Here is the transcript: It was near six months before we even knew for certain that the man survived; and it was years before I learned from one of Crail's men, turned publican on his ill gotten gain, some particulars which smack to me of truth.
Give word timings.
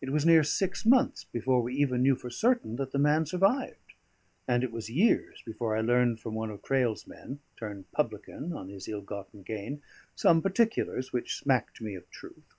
It 0.00 0.10
was 0.10 0.24
near 0.24 0.44
six 0.44 0.86
months 0.86 1.24
before 1.24 1.60
we 1.60 1.74
even 1.74 2.02
knew 2.04 2.14
for 2.14 2.30
certain 2.30 2.76
that 2.76 2.92
the 2.92 3.00
man 3.00 3.26
survived; 3.26 3.94
and 4.46 4.62
it 4.62 4.70
was 4.70 4.88
years 4.88 5.42
before 5.44 5.76
I 5.76 5.80
learned 5.80 6.20
from 6.20 6.34
one 6.36 6.50
of 6.50 6.62
Crail's 6.62 7.04
men, 7.04 7.40
turned 7.58 7.90
publican 7.90 8.52
on 8.52 8.68
his 8.68 8.86
ill 8.86 9.02
gotten 9.02 9.42
gain, 9.42 9.82
some 10.14 10.40
particulars 10.40 11.12
which 11.12 11.34
smack 11.36 11.74
to 11.74 11.82
me 11.82 11.96
of 11.96 12.08
truth. 12.10 12.54